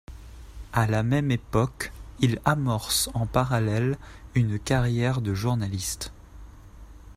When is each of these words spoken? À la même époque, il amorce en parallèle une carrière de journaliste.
À 0.73 0.87
la 0.87 1.03
même 1.03 1.29
époque, 1.29 1.91
il 2.21 2.39
amorce 2.43 3.11
en 3.13 3.27
parallèle 3.27 3.99
une 4.33 4.57
carrière 4.57 5.21
de 5.21 5.35
journaliste. 5.35 6.11